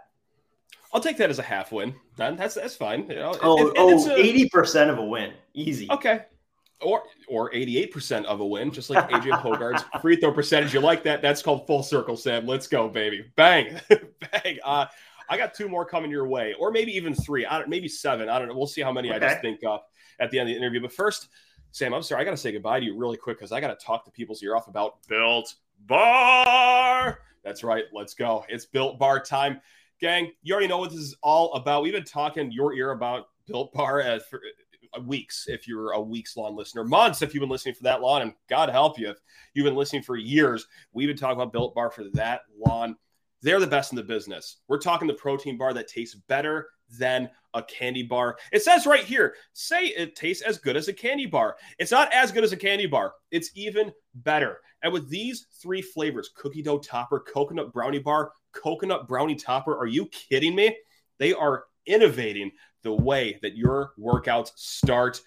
[0.92, 1.94] I'll take that as a half win.
[2.16, 3.08] That's that's fine.
[3.10, 5.86] You know, oh, oh, 80 percent of a win, easy.
[5.90, 6.20] Okay,
[6.80, 10.72] or or 88% of a win, just like AJ Hoggard's free throw percentage.
[10.72, 11.22] You like that?
[11.22, 12.46] That's called full circle, Sam.
[12.46, 13.30] Let's go, baby.
[13.36, 13.80] Bang.
[13.90, 14.58] Bang.
[14.64, 14.86] Uh,
[15.28, 17.44] I got two more coming your way, or maybe even three.
[17.46, 18.28] I don't, maybe seven.
[18.28, 18.56] I don't know.
[18.56, 19.16] We'll see how many okay.
[19.24, 20.80] I just think up at the end of the interview.
[20.80, 21.28] But first,
[21.70, 23.78] Sam, I'm sorry, I got to say goodbye to you really quick because I got
[23.78, 25.54] to talk to people's ear off about built
[25.86, 27.20] Bar.
[27.44, 27.84] That's right.
[27.92, 28.44] Let's go.
[28.48, 29.60] It's Built Bar time.
[30.00, 31.82] Gang, you already know what this is all about.
[31.82, 34.40] We've been talking your ear about Built Bar as for
[34.96, 38.00] uh, weeks, if you're a weeks long listener, months if you've been listening for that
[38.00, 39.18] long, and God help you if
[39.54, 40.66] you've been listening for years.
[40.92, 42.96] We've been talking about Built Bar for that long.
[43.42, 44.58] They're the best in the business.
[44.68, 48.38] We're talking the protein bar that tastes better than a candy bar.
[48.52, 51.56] It says right here, say it tastes as good as a candy bar.
[51.78, 54.60] It's not as good as a candy bar, it's even better.
[54.82, 59.86] And with these three flavors cookie dough topper, coconut brownie bar, coconut brownie topper are
[59.86, 60.76] you kidding me?
[61.18, 65.20] They are innovating the way that your workouts start.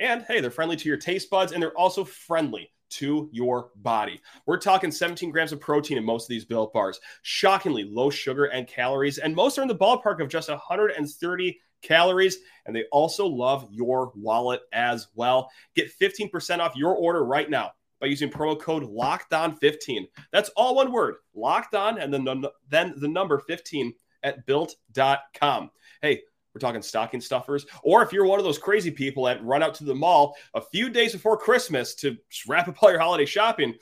[0.00, 4.20] And hey, they're friendly to your taste buds and they're also friendly to your body.
[4.46, 8.46] We're talking 17 grams of protein in most of these built bars, shockingly low sugar
[8.46, 12.38] and calories, and most are in the ballpark of just 130 calories.
[12.66, 15.50] And they also love your wallet as well.
[15.74, 20.50] Get 15% off your order right now by using promo code locked on 15 that's
[20.50, 25.70] all one word locked on and then the, then the number 15 at built.com
[26.02, 26.22] hey
[26.54, 27.66] we're talking stocking stuffers.
[27.82, 30.60] Or if you're one of those crazy people that run out to the mall a
[30.60, 33.74] few days before Christmas to wrap up all your holiday shopping,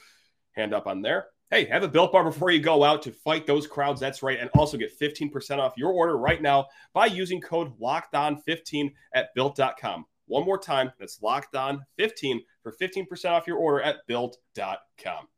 [0.53, 1.27] hand up on there.
[1.51, 4.01] Hey, have a built bar before you go out to fight those crowds.
[4.01, 4.41] That's right.
[4.41, 8.93] And also get 15% off your order right now by using code locked on 15
[9.15, 10.05] at built.com.
[10.27, 15.29] One more time, that's locked on 15 for 15% off your order at built.com.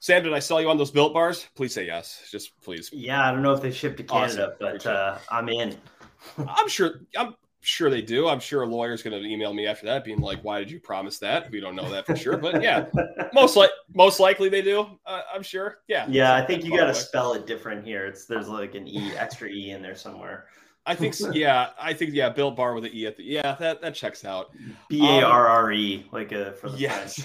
[0.00, 1.46] Sam, did I sell you on those built bars?
[1.54, 2.26] Please say yes.
[2.30, 2.90] Just please.
[2.92, 4.56] Yeah, I don't know if they ship to Canada, awesome.
[4.58, 5.76] but uh, I'm in.
[6.48, 7.02] I'm sure.
[7.16, 8.26] I'm sure they do.
[8.26, 10.80] I'm sure a lawyer's going to email me after that, being like, "Why did you
[10.80, 12.86] promise that?" We don't know that for sure, but yeah,
[13.34, 14.86] most like most likely they do.
[15.04, 15.80] Uh, I'm sure.
[15.86, 16.06] Yeah.
[16.08, 18.06] Yeah, I think you got to spell it different here.
[18.06, 20.46] It's there's like an e extra e in there somewhere.
[20.90, 23.80] I think yeah, I think yeah, Built Bar with an e at the yeah that
[23.80, 24.50] that checks out.
[24.88, 27.24] B A R R E like a for the yes.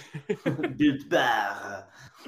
[0.78, 1.88] Built Bar.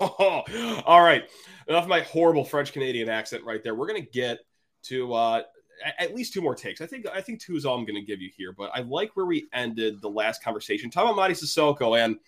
[0.00, 1.24] oh, all right.
[1.66, 3.74] Enough of my horrible French Canadian accent right there.
[3.74, 4.40] We're gonna get
[4.84, 5.42] to uh,
[5.98, 6.82] at least two more takes.
[6.82, 9.16] I think I think two is all I'm gonna give you here, but I like
[9.16, 10.90] where we ended the last conversation.
[10.90, 12.18] Talking about Mady Sissoko and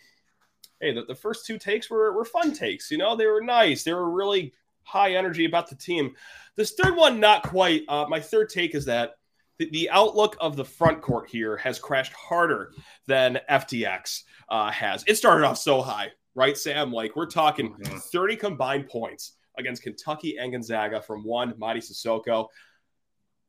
[0.80, 2.90] hey, the, the first two takes were, were fun takes.
[2.90, 3.82] You know, they were nice.
[3.82, 4.54] They were really
[4.88, 6.14] high energy about the team.
[6.56, 7.84] This third one, not quite.
[7.88, 9.16] Uh, my third take is that
[9.58, 12.72] the, the outlook of the front court here has crashed harder
[13.06, 15.04] than FTX uh, has.
[15.06, 16.90] It started off so high, right, Sam?
[16.92, 17.98] Like we're talking mm-hmm.
[17.98, 22.46] 30 combined points against Kentucky and Gonzaga from one Mady Sissoko.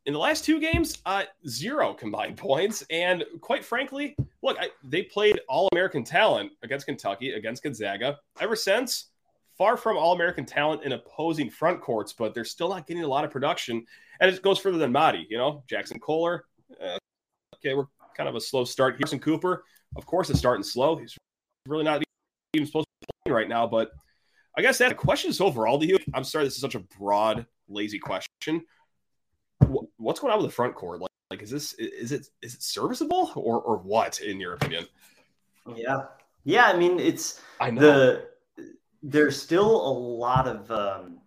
[0.06, 2.84] In the last two games, uh, zero combined points.
[2.90, 8.18] And quite frankly, look, I, they played all American talent against Kentucky, against Gonzaga.
[8.42, 9.12] Ever since,
[9.60, 13.08] far from all American talent in opposing front courts, but they're still not getting a
[13.08, 13.86] lot of production.
[14.22, 16.46] And it goes further than Mady, you know, Jackson Kohler.
[16.80, 16.98] Eh,
[17.56, 18.98] okay, we're kind of a slow start.
[18.98, 19.66] Carson Cooper,
[19.98, 20.96] of course, it's starting slow.
[20.96, 21.16] He's
[21.68, 22.02] really not
[22.54, 23.68] even supposed to be playing right now.
[23.68, 23.92] But
[24.58, 26.00] I guess that question is overall to you.
[26.14, 28.64] I'm sorry, this is such a broad, lazy question.
[29.98, 31.02] What's going on with the front court?
[31.02, 34.88] Like, like is this is it is it serviceable or or what in your opinion?
[35.76, 36.06] Yeah,
[36.46, 36.66] yeah.
[36.68, 37.82] I mean, it's I know.
[37.82, 38.30] the
[39.02, 41.20] there's still a lot of um,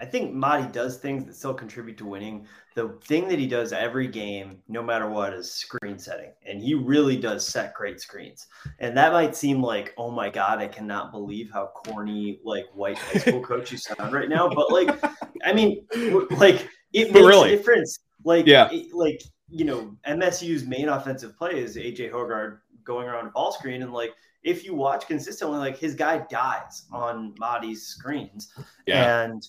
[0.00, 2.46] I think Mady does things that still contribute to winning.
[2.74, 6.30] The thing that he does every game, no matter what, is screen setting.
[6.46, 8.46] And he really does set great screens.
[8.78, 12.98] And that might seem like, oh my God, I cannot believe how corny, like white
[12.98, 14.48] high school coach you sound right now.
[14.48, 15.02] But like,
[15.44, 15.84] I mean,
[16.30, 17.54] like it makes really?
[17.54, 17.98] a difference.
[18.24, 23.26] Like, yeah, it, like, you know, MSU's main offensive play is AJ Hoggard going around
[23.26, 23.82] a ball screen.
[23.82, 24.12] And like,
[24.48, 28.52] if you watch consistently, like his guy dies on Mady's screens.
[28.86, 29.24] Yeah.
[29.24, 29.46] And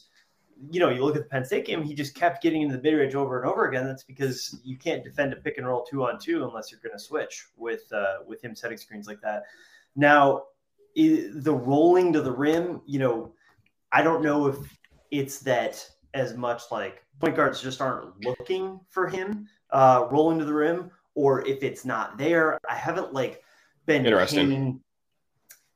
[0.69, 2.83] you know, you look at the Penn State game, he just kept getting into the
[2.83, 3.85] mid range over and over again.
[3.85, 6.97] That's because you can't defend a pick and roll two on two unless you're going
[6.97, 9.43] to switch with uh, with him setting screens like that.
[9.95, 10.43] Now,
[10.95, 13.33] the rolling to the rim, you know,
[13.93, 14.57] I don't know if
[15.11, 20.45] it's that as much like point guards just aren't looking for him uh, rolling to
[20.45, 22.59] the rim, or if it's not there.
[22.69, 23.41] I haven't like
[23.85, 24.81] been paying,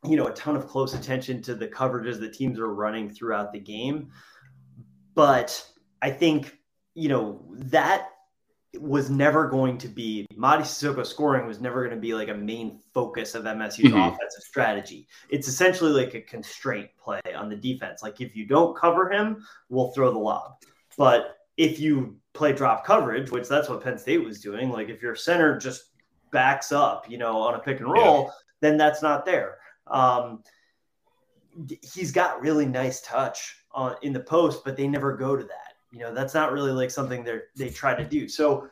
[0.06, 3.52] you know, a ton of close attention to the coverages that teams are running throughout
[3.52, 4.10] the game.
[5.16, 5.66] But
[6.02, 6.58] I think,
[6.96, 8.10] you know, that
[8.80, 12.34] was never going to be Mady Sissoko scoring was never going to be like a
[12.34, 13.98] main focus of MSU's mm-hmm.
[13.98, 15.08] offensive strategy.
[15.30, 18.02] It's essentially like a constraint play on the defense.
[18.02, 20.54] Like if you don't cover him, we'll throw the lob.
[20.98, 25.02] But if you play drop coverage, which that's what Penn State was doing, like if
[25.02, 25.92] your center just
[26.32, 28.30] backs up, you know, on a pick and roll, yeah.
[28.62, 29.60] then that's not there.
[29.88, 30.44] Um,
[31.94, 35.74] he's got really nice touch on in the post, but they never go to that.
[35.92, 38.28] You know, that's not really like something they they try to do.
[38.28, 38.68] So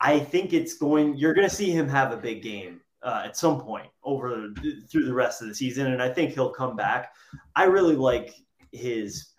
[0.00, 1.16] I think it's going.
[1.16, 4.52] You're going to see him have a big game uh, at some point over
[4.90, 7.14] through the rest of the season, and I think he'll come back.
[7.54, 8.34] I really like
[8.72, 9.32] his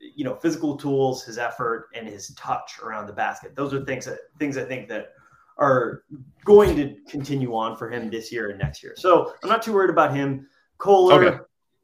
[0.00, 3.54] you know physical tools, his effort, and his touch around the basket.
[3.54, 5.12] Those are things that things I think that
[5.58, 6.04] are
[6.44, 8.94] going to continue on for him this year and next year.
[8.96, 10.48] So I'm not too worried about him.
[10.80, 11.38] Kohler, okay.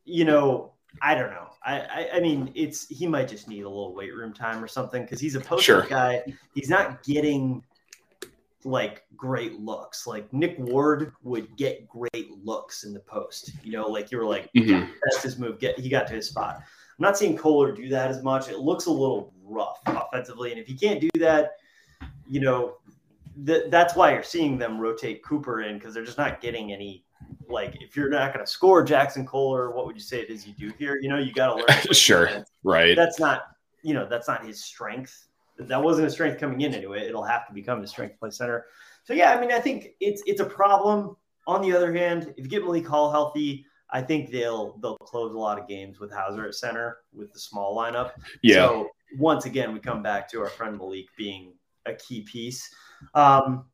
[0.04, 1.48] you know, I don't know.
[1.64, 4.68] I, I, I mean, it's he might just need a little weight room time or
[4.68, 5.86] something because he's a post sure.
[5.88, 6.22] guy.
[6.54, 7.62] He's not getting
[8.64, 10.06] like great looks.
[10.06, 13.52] Like Nick Ward would get great looks in the post.
[13.62, 14.68] You know, like you were like, mm-hmm.
[14.68, 15.58] yeah, that's his move.
[15.58, 16.56] Get he got to his spot.
[16.56, 18.48] I'm not seeing Kohler do that as much.
[18.48, 21.56] It looks a little rough offensively, and if he can't do that,
[22.26, 22.76] you know,
[23.44, 27.04] th- that's why you're seeing them rotate Cooper in because they're just not getting any.
[27.48, 30.46] Like, if you're not going to score Jaxon Kohler, what would you say it is
[30.46, 30.98] you do here?
[31.00, 31.82] You know, you got to learn.
[31.92, 32.96] sure, right.
[32.96, 33.44] That's not,
[33.82, 35.28] you know, that's not his strength.
[35.58, 37.06] That wasn't a strength coming in anyway.
[37.06, 38.66] It'll have to become his strength play center.
[39.04, 41.16] So yeah, I mean, I think it's it's a problem.
[41.46, 45.32] On the other hand, if you get Malik Hall healthy, I think they'll they'll close
[45.32, 48.12] a lot of games with Hauser at center with the small lineup.
[48.42, 48.66] Yeah.
[48.66, 51.54] So once again, we come back to our friend Malik being
[51.86, 52.68] a key piece.
[53.14, 53.66] Um,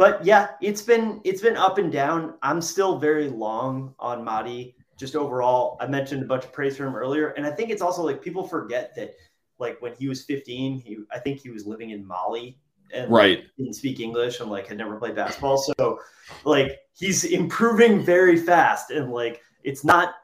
[0.00, 2.32] but yeah, it's been it's been up and down.
[2.40, 4.72] I'm still very long on Mady.
[4.96, 7.82] Just overall, I mentioned a bunch of praise for him earlier, and I think it's
[7.82, 9.12] also like people forget that
[9.58, 12.56] like when he was 15, he I think he was living in Mali
[12.94, 15.58] and right like, didn't speak English and like had never played basketball.
[15.58, 16.00] So
[16.44, 20.14] like he's improving very fast, and like it's not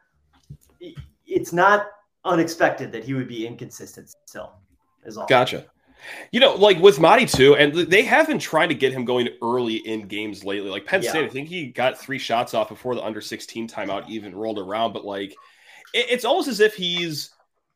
[1.26, 1.88] it's not
[2.24, 4.54] unexpected that he would be inconsistent still.
[5.04, 5.26] Is all.
[5.26, 5.66] Gotcha.
[6.30, 9.28] You know, like with Mady too, and they have been trying to get him going
[9.42, 10.70] early in games lately.
[10.70, 11.10] Like Penn yeah.
[11.10, 14.58] State, I think he got three shots off before the under 16 timeout even rolled
[14.58, 14.92] around.
[14.92, 15.30] But like,
[15.92, 17.30] it, it's almost as if he's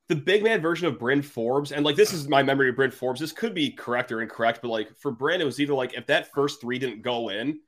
[0.09, 1.73] the big man version of Bryn Forbes.
[1.73, 3.21] And like, this is my memory of Bryn Forbes.
[3.21, 6.07] This could be correct or incorrect, but like for Bryn, it was either like if
[6.07, 7.61] that first three didn't go in,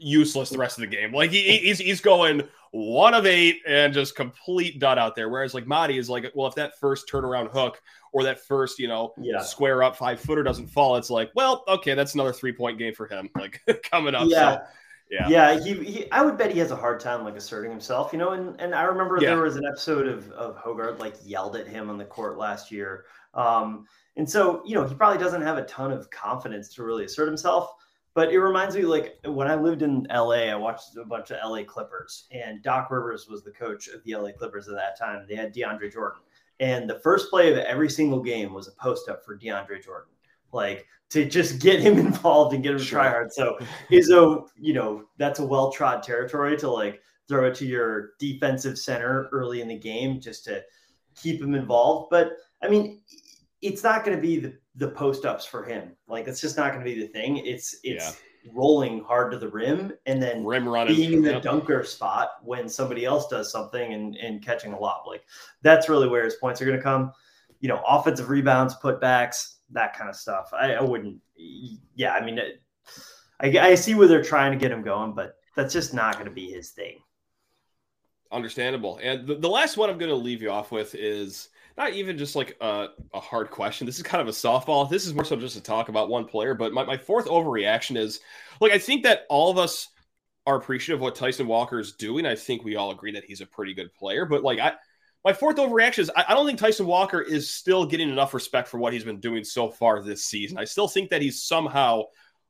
[0.00, 1.12] useless the rest of the game.
[1.12, 5.28] Like he, he's he's going one of eight and just complete dud out there.
[5.28, 7.80] Whereas like Mady is like, well, if that first turnaround hook
[8.12, 9.40] or that first, you know, yeah.
[9.40, 12.94] square up five footer doesn't fall, it's like, well, okay, that's another three point game
[12.94, 14.28] for him, like coming up.
[14.28, 14.56] Yeah.
[14.56, 14.62] So,
[15.10, 15.28] yeah.
[15.28, 15.60] Yeah.
[15.60, 18.32] He, he, I would bet he has a hard time like asserting himself, you know,
[18.32, 19.30] and, and I remember yeah.
[19.30, 22.70] there was an episode of, of Hoggard like yelled at him on the court last
[22.70, 23.04] year.
[23.32, 27.04] Um, and so, you know, he probably doesn't have a ton of confidence to really
[27.04, 27.70] assert himself.
[28.14, 31.38] But it reminds me like when I lived in LA, I watched a bunch of
[31.44, 35.24] LA Clippers, and Doc Rivers was the coach of the LA Clippers at that time.
[35.28, 36.22] They had DeAndre Jordan.
[36.60, 40.10] And the first play of every single game was a post up for DeAndre Jordan,
[40.52, 43.32] like to just get him involved and get him to try hard.
[43.32, 43.58] So
[43.90, 48.78] Izzo, you know, that's a well trod territory to like throw it to your defensive
[48.78, 50.62] center early in the game just to
[51.14, 52.08] keep him involved.
[52.10, 53.02] But I mean,
[53.62, 55.92] it's not going to be the the post ups for him.
[56.08, 57.38] Like it's just not going to be the thing.
[57.38, 58.50] It's it's yeah.
[58.54, 61.42] rolling hard to the rim and then rim running being in the yep.
[61.42, 65.06] dunker spot when somebody else does something and and catching a lob.
[65.06, 65.24] Like
[65.62, 67.12] that's really where his points are going to come.
[67.60, 70.50] You know, offensive rebounds, putbacks, that kind of stuff.
[70.52, 71.18] I, I wouldn't.
[71.36, 72.40] Yeah, I mean,
[73.40, 76.26] I, I see where they're trying to get him going, but that's just not going
[76.26, 77.00] to be his thing.
[78.30, 79.00] Understandable.
[79.02, 82.18] And the, the last one I'm going to leave you off with is not even
[82.18, 83.86] just like a, a, hard question.
[83.86, 84.90] This is kind of a softball.
[84.90, 86.52] This is more so just to talk about one player.
[86.52, 88.18] But my, my fourth overreaction is
[88.60, 89.88] like, I think that all of us
[90.44, 92.26] are appreciative of what Tyson Walker is doing.
[92.26, 94.26] I think we all agree that he's a pretty good player.
[94.26, 94.72] But like, I,
[95.24, 98.66] my fourth overreaction is I, I don't think Tyson Walker is still getting enough respect
[98.66, 100.58] for what he's been doing so far this season.
[100.58, 102.04] I still think that he's somehow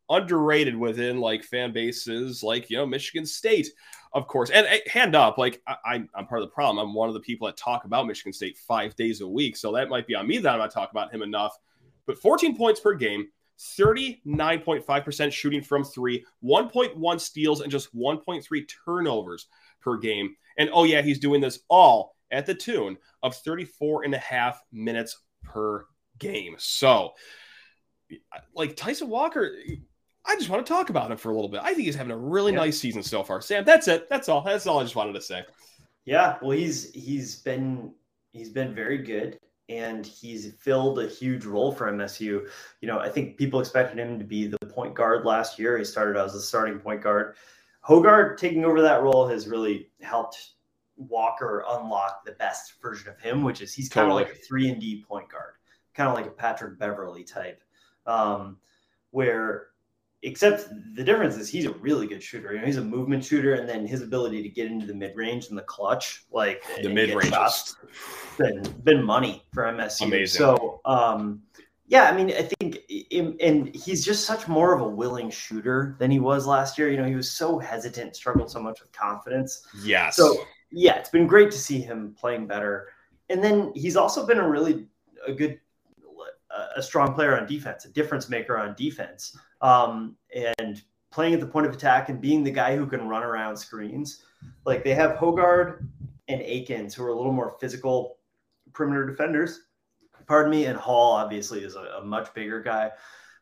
[0.09, 3.69] underrated within like fan bases like you know Michigan State
[4.12, 4.51] of course.
[4.51, 6.79] And hand up, like I, am part of the problem.
[6.79, 9.73] I'm one of the people that talk about Michigan State five days a week, so
[9.73, 11.57] that might be on me that I'm not talking about him enough.
[12.07, 19.47] But 14 points per game, 39.5% shooting from three, 1.1 steals, and just 1.3 turnovers
[19.81, 20.35] per game.
[20.57, 24.62] And oh yeah, he's doing this all at the tune of 34 and a half
[24.73, 25.87] minutes per
[26.18, 26.57] game.
[26.59, 27.12] So,
[28.55, 29.55] like Tyson Walker,
[30.29, 31.61] I just want to talk about him for a little bit.
[31.62, 32.59] I think he's having a really yeah.
[32.59, 33.41] nice season so far.
[33.41, 34.09] Sam, that's it.
[34.11, 34.43] That's all.
[34.43, 35.43] That's all I just wanted to say.
[36.05, 37.95] Yeah, well, he's he's been
[38.33, 42.47] he's been very good, and he's filled a huge role for MSU.
[42.81, 45.79] You know, I think people expected him to be the point guard last year.
[45.79, 47.37] He started as a starting point guard.
[47.89, 50.51] Hoggard taking over that role has really helped
[50.97, 54.24] Walker unlock the best version of him, which is he's kind totally.
[54.24, 55.55] of like a three and D point guard,
[55.95, 57.62] kind of like a Patrick Beverley type,
[58.07, 58.59] um,
[59.11, 59.68] where
[60.23, 62.53] except the difference is he's a really good shooter.
[62.53, 65.16] You know, he's a movement shooter, and then his ability to get into the mid
[65.16, 67.35] range and the clutch, like the mid range,
[68.37, 70.07] been been money for MSU.
[70.07, 70.39] Amazing.
[70.39, 71.43] So, um,
[71.87, 72.81] Yeah, I mean, I think,
[73.41, 76.91] and he's just such more of a willing shooter than he was last year.
[76.91, 79.66] You know, he was so hesitant, struggled so much with confidence.
[79.83, 80.16] Yes.
[80.16, 80.37] So
[80.71, 82.89] yeah, it's been great to see him playing better.
[83.31, 84.87] And then he's also been a really
[85.27, 85.61] a good,
[86.77, 90.17] a strong player on defense, a difference maker on defense, um,
[90.57, 93.57] and playing at the point of attack and being the guy who can run around
[93.57, 94.25] screens.
[94.65, 95.87] Like they have Hoggard
[96.29, 98.19] and Akins, who are a little more physical
[98.73, 99.61] perimeter defenders
[100.29, 102.93] pardon me, and Hall obviously is a, a much bigger guy.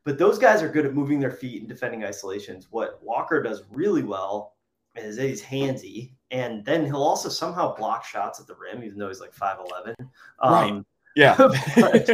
[0.04, 2.68] But those guys are good at moving their feet and defending isolations.
[2.70, 4.54] What Walker does really well
[4.94, 9.08] is he's handsy, and then he'll also somehow block shots at the rim, even though
[9.08, 9.94] he's like five eleven.
[10.40, 10.82] Um, right.
[11.16, 11.34] Yeah.
[11.76, 12.08] but,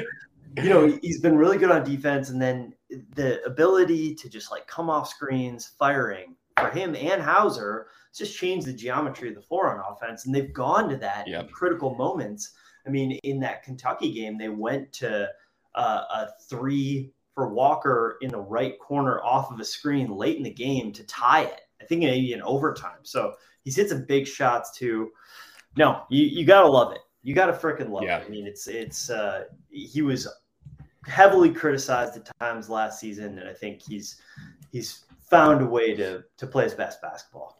[0.56, 2.74] you know, he's been really good on defense, and then
[3.14, 8.66] the ability to just like come off screens, firing for him and Hauser just changed
[8.66, 11.44] the geometry of the floor on offense, and they've gone to that yep.
[11.44, 12.52] in critical moments
[12.86, 15.28] I mean, in that Kentucky game, they went to
[15.74, 20.42] uh, a three for Walker in the right corner off of a screen late in
[20.42, 21.60] the game to tie it.
[21.80, 22.98] I think maybe in overtime.
[23.02, 23.34] So
[23.64, 25.10] he's hit some big shots too.
[25.76, 27.00] No, you, you gotta love it.
[27.22, 28.18] You gotta freaking love yeah.
[28.18, 28.26] it.
[28.26, 30.28] I mean, it's it's uh, he was
[31.06, 34.20] heavily criticized at times last season, and I think he's
[34.70, 37.58] he's found a way to to play his best basketball.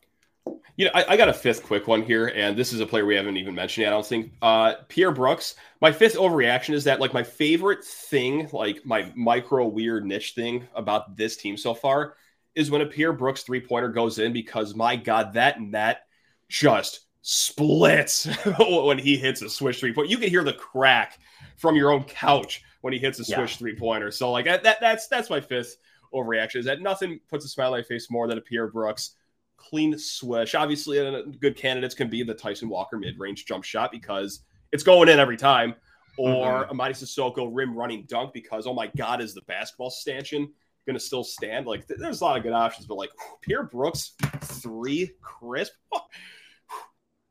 [0.76, 3.04] You know, I, I, got a fifth quick one here, and this is a player
[3.04, 3.92] we haven't even mentioned yet.
[3.92, 5.54] I don't think uh, Pierre Brooks.
[5.82, 10.66] My fifth overreaction is that like my favorite thing, like my micro weird niche thing
[10.74, 12.14] about this team so far,
[12.54, 16.06] is when a Pierre Brooks three pointer goes in because my god, that net
[16.48, 18.24] just splits
[18.58, 20.08] when he hits a swish three point.
[20.08, 21.18] You can hear the crack
[21.56, 23.58] from your own couch when he hits a swish yeah.
[23.58, 24.10] three pointer.
[24.10, 25.78] So like that, that's that's my fifth
[26.14, 29.16] overreaction is that nothing puts a smile on my face more than a Pierre Brooks
[29.56, 30.54] clean swish.
[30.54, 30.98] Obviously,
[31.40, 34.40] good candidates can be the Tyson Walker mid range jump shot because
[34.72, 35.74] it's going in every time,
[36.18, 36.72] or mm-hmm.
[36.72, 40.50] a Mady Sissoko rim running dunk because, oh my God, is the basketball stanchion
[40.86, 41.66] going to still stand?
[41.66, 43.10] Like, there's a lot of good options, but like
[43.40, 44.12] Pierre Brooks,
[44.42, 45.72] three crisp.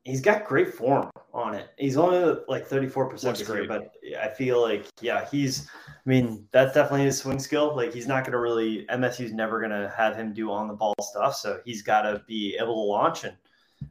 [0.03, 1.69] He's got great form on it.
[1.77, 6.73] He's only like 34% this year, but I feel like, yeah, he's I mean, that's
[6.73, 7.75] definitely his swing skill.
[7.75, 10.73] Like he's not going to really MSU's never going to have him do on the
[10.73, 13.35] ball stuff, so he's got to be able to launch and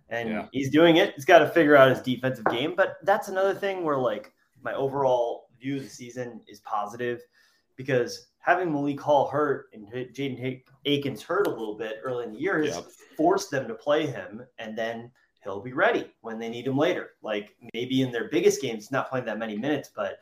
[0.09, 0.47] and yeah.
[0.53, 1.15] he's doing it.
[1.15, 4.33] He's got to figure out his defensive game, but that's another thing where like
[4.63, 7.21] my overall view of the season is positive
[7.77, 12.39] because having Malik Hall hurt and Jaden Akins hurt a little bit early in the
[12.39, 12.87] year has yep.
[13.17, 15.11] forced them to play him, and then
[15.43, 17.11] he'll be ready when they need him later.
[17.23, 20.19] Like maybe in their biggest games, not playing that many minutes, but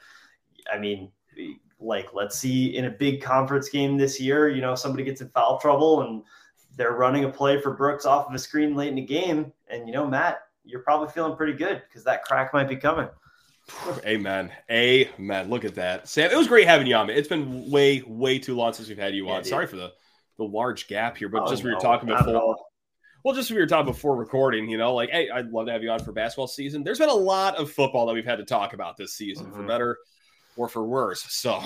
[0.73, 1.11] I mean,
[1.81, 5.29] like let's see in a big conference game this year, you know, somebody gets in
[5.31, 6.23] foul trouble and
[6.77, 9.53] they're running a play for Brooks off of a screen late in the game.
[9.69, 13.09] And you know, Matt, you're probably feeling pretty good because that crack might be coming.
[14.07, 14.51] Amen.
[14.71, 15.51] Amen.
[15.51, 16.09] Look at that.
[16.09, 17.11] Sam, it was great having you on.
[17.11, 19.45] It's been way, way too long since we've had you on.
[19.45, 19.93] Sorry for the
[20.39, 22.57] the large gap here, but oh, just we were talking before.
[23.25, 25.83] Well, just we were talking before recording, you know, like, hey, I'd love to have
[25.83, 26.85] you on for basketball season.
[26.85, 29.57] There's been a lot of football that we've had to talk about this season, mm-hmm.
[29.57, 29.99] for better
[30.57, 31.23] or for worse.
[31.29, 31.61] So,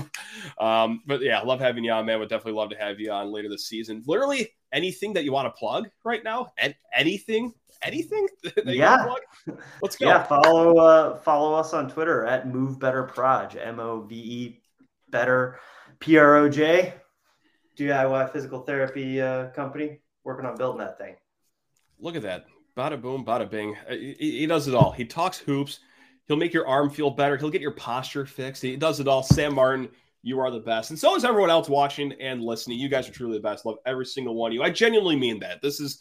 [0.58, 2.18] um, but yeah, love having you on, man.
[2.18, 4.02] Would definitely love to have you on later this season.
[4.06, 8.26] Literally anything that you want to plug right now, and anything, anything.
[8.64, 9.06] yeah,
[9.80, 10.06] let's go.
[10.06, 14.60] Yeah, follow uh, follow us on Twitter at Move Better Proj, M O V E
[15.10, 15.60] Better
[16.00, 16.94] P R O J,
[17.76, 21.16] DIY physical therapy uh, company working on building that thing.
[21.98, 22.46] Look at that.
[22.76, 23.74] Bada boom, bada bing.
[23.88, 24.92] Uh, he, he does it all.
[24.92, 25.80] He talks hoops.
[26.28, 27.38] He'll make your arm feel better.
[27.38, 28.62] He'll get your posture fixed.
[28.62, 29.22] He does it all.
[29.22, 29.88] Sam Martin,
[30.22, 30.90] you are the best.
[30.90, 32.78] And so is everyone else watching and listening.
[32.78, 33.64] You guys are truly the best.
[33.64, 34.62] Love every single one of you.
[34.62, 35.62] I genuinely mean that.
[35.62, 35.98] This is,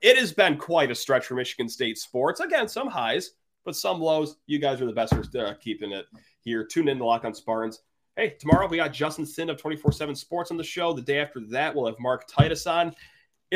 [0.00, 2.40] it has been quite a stretch for Michigan State sports.
[2.40, 3.32] Again, some highs,
[3.66, 4.36] but some lows.
[4.46, 6.06] You guys are the best for uh, keeping it
[6.40, 6.64] here.
[6.64, 7.82] Tune in to Lock on Spartans.
[8.16, 10.94] Hey, tomorrow we got Justin Thind of 24 7 Sports on the show.
[10.94, 12.94] The day after that, we'll have Mark Titus on.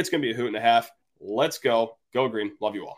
[0.00, 0.90] It's going to be a hoot and a half.
[1.20, 1.98] Let's go.
[2.14, 2.52] Go green.
[2.58, 2.96] Love you all.